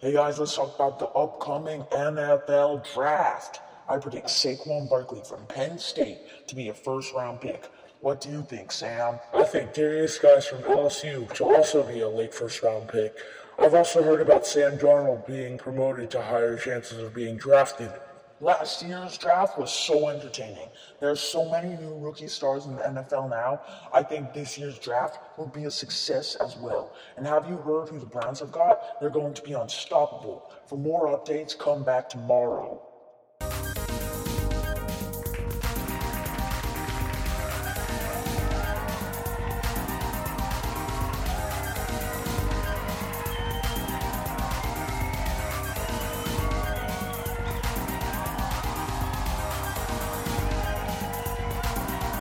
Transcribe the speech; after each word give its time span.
Hey 0.00 0.12
guys, 0.12 0.38
let's 0.38 0.54
talk 0.54 0.76
about 0.76 1.00
the 1.00 1.08
upcoming 1.08 1.82
NFL 1.90 2.94
draft. 2.94 3.60
I 3.88 3.96
predict 3.96 4.28
Saquon 4.28 4.88
Barkley 4.88 5.22
from 5.28 5.44
Penn 5.46 5.76
State 5.76 6.18
to 6.46 6.54
be 6.54 6.68
a 6.68 6.72
first 6.72 7.12
round 7.12 7.40
pick. 7.40 7.68
What 7.98 8.20
do 8.20 8.28
you 8.28 8.42
think, 8.42 8.70
Sam? 8.70 9.18
I 9.34 9.42
think 9.42 9.72
Darius 9.72 10.16
Guice 10.20 10.46
from 10.46 10.62
LSU 10.62 11.34
to 11.34 11.44
also 11.44 11.82
be 11.82 11.98
a 12.02 12.08
late 12.08 12.32
first 12.32 12.62
round 12.62 12.88
pick. 12.88 13.16
I've 13.58 13.74
also 13.74 14.04
heard 14.04 14.20
about 14.20 14.46
Sam 14.46 14.78
Darnold 14.78 15.26
being 15.26 15.58
promoted 15.58 16.12
to 16.12 16.22
higher 16.22 16.56
chances 16.56 16.98
of 16.98 17.12
being 17.12 17.36
drafted. 17.36 17.90
Last 18.40 18.84
year's 18.84 19.18
draft 19.18 19.58
was 19.58 19.72
so 19.72 20.08
entertaining. 20.08 20.68
There's 21.00 21.18
so 21.18 21.50
many 21.50 21.76
new 21.76 21.98
rookie 21.98 22.28
stars 22.28 22.66
in 22.66 22.76
the 22.76 22.82
NFL 22.82 23.28
now. 23.30 23.62
I 23.92 24.04
think 24.04 24.32
this 24.32 24.56
year's 24.56 24.78
draft 24.78 25.18
will 25.36 25.48
be 25.48 25.64
a 25.64 25.70
success 25.70 26.36
as 26.36 26.56
well. 26.56 26.94
And 27.16 27.26
have 27.26 27.48
you 27.48 27.56
heard 27.56 27.88
who 27.88 27.98
the 27.98 28.06
Browns 28.06 28.38
have 28.38 28.52
got? 28.52 29.00
They're 29.00 29.10
going 29.10 29.34
to 29.34 29.42
be 29.42 29.54
unstoppable. 29.54 30.52
For 30.66 30.78
more 30.78 31.08
updates, 31.08 31.58
come 31.58 31.82
back 31.82 32.08
tomorrow. 32.08 32.80